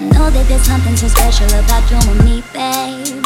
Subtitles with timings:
[0.00, 3.22] that there's something so special about you and me, babe.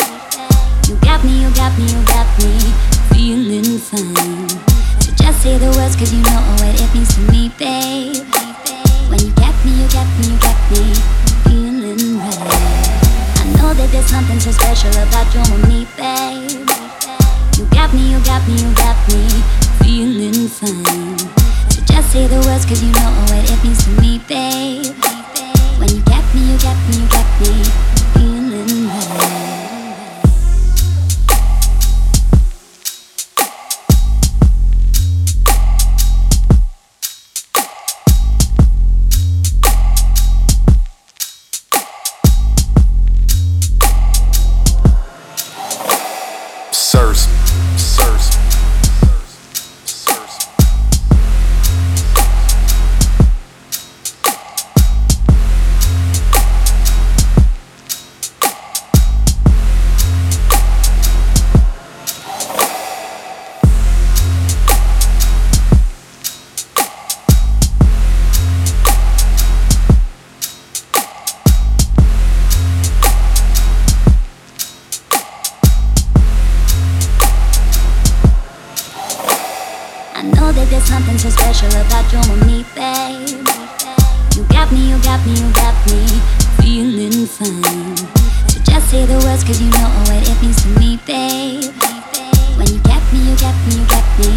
[0.85, 2.53] You got me, you got me, you got me
[3.09, 4.49] feeling fine.
[5.01, 8.21] So just say the words, cause you know what it means to me, babe.
[9.09, 10.85] When you got me, you got me, you got me
[11.49, 12.37] feeling right.
[12.37, 16.69] I know that there's something so special about you and me, babe.
[17.57, 19.25] You got me, you got me, you got me
[19.81, 21.17] feeling fine.
[21.73, 25.18] So just say the words, cause you know what it means to me, babe.
[25.79, 27.88] When you get me, you get me, you get me
[80.35, 83.47] know that there's something so special about you and me, babe.
[84.37, 86.05] You got me, you got me, you got me
[86.59, 87.97] feeling fine.
[88.51, 91.73] So just say the words, cause you know what it means to me, babe.
[92.59, 94.31] When you got me, you got me, you got me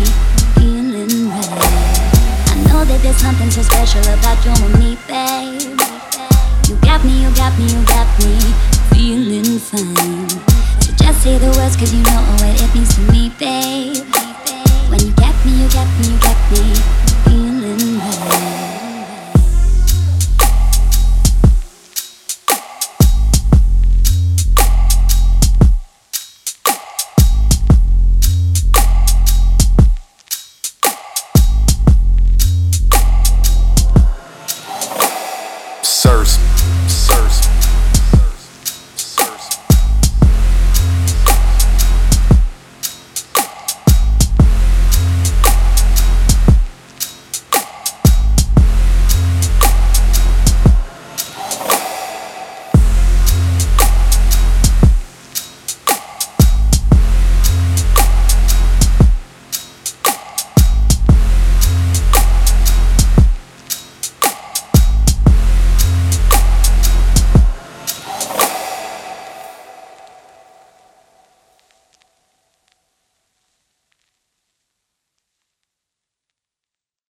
[0.55, 2.11] feeling right.
[2.51, 5.81] I know that there's something so special about you and me, babe.
[6.69, 8.37] You got me, you got me, you got me
[8.93, 10.29] feeling fine.
[10.85, 12.60] So just say the words, cause you know what